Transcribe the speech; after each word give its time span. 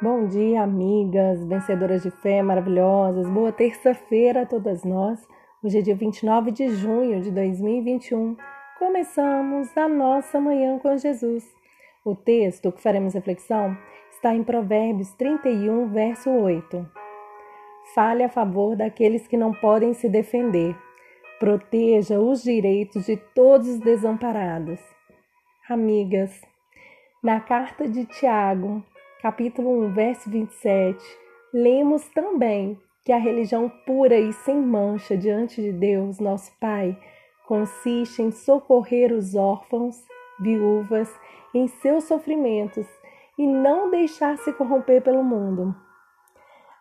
Bom 0.00 0.28
dia, 0.28 0.62
amigas, 0.62 1.44
vencedoras 1.44 2.04
de 2.04 2.10
fé 2.12 2.40
maravilhosas. 2.40 3.28
Boa 3.28 3.50
terça-feira 3.50 4.42
a 4.42 4.46
todas 4.46 4.84
nós. 4.84 5.26
Hoje 5.60 5.78
é 5.80 5.82
dia 5.82 5.96
29 5.96 6.52
de 6.52 6.68
junho 6.68 7.20
de 7.20 7.32
2021. 7.32 8.36
Começamos 8.78 9.76
a 9.76 9.88
nossa 9.88 10.40
manhã 10.40 10.78
com 10.78 10.96
Jesus. 10.96 11.44
O 12.04 12.14
texto 12.14 12.70
que 12.70 12.80
faremos 12.80 13.12
reflexão 13.12 13.76
está 14.12 14.32
em 14.32 14.44
Provérbios 14.44 15.12
31, 15.14 15.88
verso 15.88 16.30
8. 16.30 16.88
Fale 17.92 18.22
a 18.22 18.28
favor 18.28 18.76
daqueles 18.76 19.26
que 19.26 19.36
não 19.36 19.52
podem 19.52 19.94
se 19.94 20.08
defender. 20.08 20.76
Proteja 21.40 22.20
os 22.20 22.44
direitos 22.44 23.06
de 23.06 23.16
todos 23.16 23.66
os 23.66 23.80
desamparados. 23.80 24.78
Amigas, 25.68 26.40
na 27.20 27.40
carta 27.40 27.88
de 27.88 28.04
Tiago, 28.04 28.80
capítulo 29.20 29.84
1, 29.86 29.92
verso 29.94 30.30
27, 30.30 30.96
lemos 31.52 32.08
também 32.10 32.80
que 33.04 33.10
a 33.10 33.18
religião 33.18 33.68
pura 33.84 34.16
e 34.16 34.32
sem 34.32 34.56
mancha 34.56 35.16
diante 35.16 35.60
de 35.60 35.72
Deus, 35.72 36.20
nosso 36.20 36.52
Pai, 36.60 36.96
consiste 37.46 38.22
em 38.22 38.30
socorrer 38.30 39.12
os 39.12 39.34
órfãos, 39.34 39.96
viúvas 40.38 41.12
em 41.52 41.66
seus 41.66 42.04
sofrimentos 42.04 42.86
e 43.36 43.44
não 43.44 43.90
deixar 43.90 44.38
se 44.38 44.52
corromper 44.52 45.02
pelo 45.02 45.24
mundo. 45.24 45.74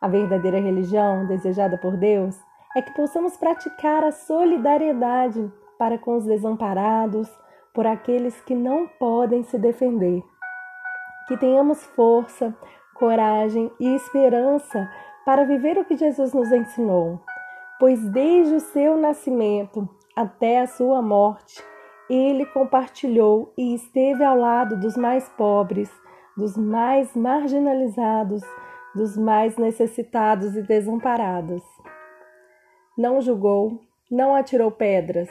A 0.00 0.08
verdadeira 0.08 0.60
religião 0.60 1.26
desejada 1.26 1.78
por 1.78 1.96
Deus 1.96 2.36
é 2.76 2.82
que 2.82 2.92
possamos 2.92 3.36
praticar 3.38 4.04
a 4.04 4.12
solidariedade 4.12 5.50
para 5.78 5.96
com 5.96 6.16
os 6.16 6.24
desamparados, 6.24 7.28
por 7.72 7.86
aqueles 7.86 8.38
que 8.42 8.54
não 8.54 8.86
podem 8.86 9.42
se 9.42 9.58
defender 9.58 10.22
que 11.26 11.36
tenhamos 11.36 11.84
força, 11.84 12.54
coragem 12.94 13.70
e 13.78 13.94
esperança 13.94 14.90
para 15.24 15.44
viver 15.44 15.76
o 15.76 15.84
que 15.84 15.96
Jesus 15.96 16.32
nos 16.32 16.50
ensinou, 16.52 17.20
pois 17.78 18.00
desde 18.10 18.54
o 18.54 18.60
seu 18.60 18.96
nascimento 18.96 19.88
até 20.14 20.60
a 20.60 20.66
sua 20.66 21.02
morte, 21.02 21.62
ele 22.08 22.46
compartilhou 22.46 23.52
e 23.58 23.74
esteve 23.74 24.22
ao 24.24 24.38
lado 24.38 24.78
dos 24.78 24.96
mais 24.96 25.28
pobres, 25.30 25.90
dos 26.36 26.56
mais 26.56 27.14
marginalizados, 27.16 28.42
dos 28.94 29.16
mais 29.16 29.56
necessitados 29.56 30.56
e 30.56 30.62
desamparados. 30.62 31.62
Não 32.96 33.20
julgou, 33.20 33.80
não 34.10 34.34
atirou 34.34 34.70
pedras, 34.70 35.28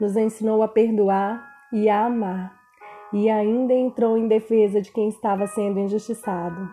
nos 0.00 0.16
ensinou 0.16 0.62
a 0.62 0.68
perdoar 0.68 1.46
e 1.72 1.88
a 1.88 2.06
amar 2.06 2.65
e 3.12 3.30
ainda 3.30 3.72
entrou 3.72 4.16
em 4.16 4.28
defesa 4.28 4.80
de 4.80 4.92
quem 4.92 5.08
estava 5.08 5.46
sendo 5.46 5.78
injustiçado. 5.78 6.68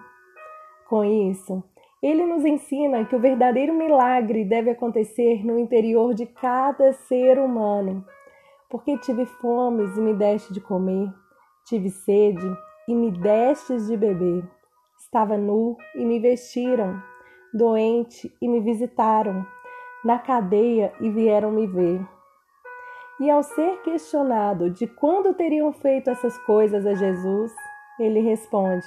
Com 0.88 1.04
isso, 1.04 1.64
ele 2.02 2.26
nos 2.26 2.44
ensina 2.44 3.06
que 3.06 3.16
o 3.16 3.20
verdadeiro 3.20 3.74
milagre 3.74 4.44
deve 4.44 4.72
acontecer 4.72 5.46
no 5.46 5.58
interior 5.58 6.14
de 6.14 6.26
cada 6.26 6.92
ser 6.94 7.40
humano. 7.40 8.06
Porque 8.70 8.98
tive 8.98 9.26
fome 9.26 9.86
e 9.86 10.02
me 10.02 10.14
deste 10.14 10.52
de 10.54 10.60
comer, 10.60 11.10
tive 11.66 11.90
sede 11.90 12.58
e 12.88 12.94
me 12.94 13.12
destes 13.12 13.88
de 13.88 13.96
beber, 13.96 14.44
estava 14.98 15.38
nu 15.38 15.78
e 15.96 16.04
me 16.04 16.20
vestiram, 16.20 17.02
doente 17.54 18.36
e 18.42 18.48
me 18.48 18.60
visitaram, 18.60 19.46
na 20.04 20.20
cadeia 20.20 20.92
e 21.00 21.10
vieram 21.10 21.52
me 21.52 21.68
ver. 21.68 22.02
E 23.20 23.30
ao 23.30 23.44
ser 23.44 23.82
questionado 23.84 24.70
de 24.72 24.88
quando 24.88 25.34
teriam 25.34 25.72
feito 25.72 26.10
essas 26.10 26.38
coisas 26.40 26.86
a 26.86 26.94
Jesus, 26.96 27.54
ele 28.00 28.20
responde: 28.22 28.86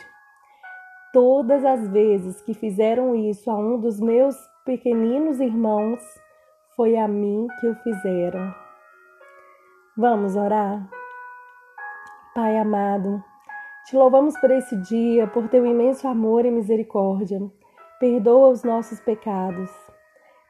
Todas 1.12 1.64
as 1.64 1.88
vezes 1.88 2.40
que 2.42 2.52
fizeram 2.52 3.14
isso 3.14 3.50
a 3.50 3.56
um 3.56 3.78
dos 3.78 4.00
meus 4.00 4.36
pequeninos 4.64 5.40
irmãos, 5.40 6.00
foi 6.74 6.96
a 6.96 7.06
mim 7.06 7.46
que 7.60 7.68
o 7.68 7.74
fizeram. 7.76 8.52
Vamos 9.96 10.36
orar? 10.36 10.86
Pai 12.34 12.58
amado, 12.58 13.22
te 13.86 13.96
louvamos 13.96 14.36
por 14.38 14.50
esse 14.50 14.76
dia, 14.82 15.26
por 15.28 15.48
teu 15.48 15.64
imenso 15.64 16.06
amor 16.08 16.44
e 16.44 16.50
misericórdia. 16.50 17.40
Perdoa 18.00 18.48
os 18.50 18.62
nossos 18.62 19.00
pecados. 19.00 19.70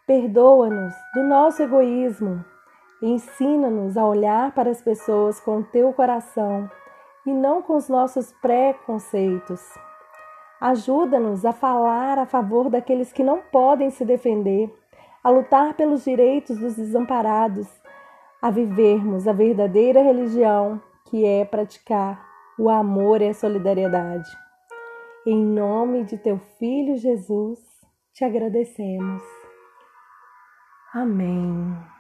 Perdoa-nos 0.07 0.95
do 1.15 1.23
nosso 1.23 1.63
egoísmo 1.63 2.45
Ensina-nos 3.03 3.97
a 3.97 4.07
olhar 4.07 4.53
para 4.53 4.71
as 4.71 4.81
pessoas 4.81 5.39
com 5.39 5.63
teu 5.63 5.93
coração 5.93 6.71
e 7.27 7.33
não 7.33 7.61
com 7.61 7.77
os 7.77 7.89
nossos 7.89 8.33
preconceitos. 8.41 9.61
Ajuda-nos 10.61 11.45
a 11.45 11.53
falar 11.53 12.19
a 12.19 12.25
favor 12.25 12.71
daqueles 12.71 13.13
que 13.13 13.23
não 13.23 13.43
podem 13.53 13.91
se 13.91 14.05
defender, 14.05 14.73
a 15.23 15.29
lutar 15.29 15.75
pelos 15.75 16.05
direitos 16.05 16.59
dos 16.59 16.77
desamparados, 16.77 17.69
a 18.41 18.51
vivermos 18.51 19.29
a 19.29 19.33
verdadeira 19.33 20.01
religião, 20.01 20.81
que 21.11 21.27
é 21.27 21.45
praticar 21.45 22.25
o 22.59 22.71
amor 22.71 23.21
e 23.21 23.29
a 23.29 23.35
solidariedade. 23.35 24.31
Em 25.27 25.45
nome 25.45 26.05
de 26.05 26.17
teu 26.17 26.39
Filho 26.59 26.97
Jesus, 26.97 27.59
te 28.15 28.25
agradecemos. 28.25 29.23
Amém. 30.95 31.96